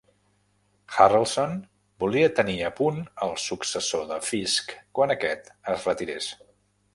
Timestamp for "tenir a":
2.39-2.71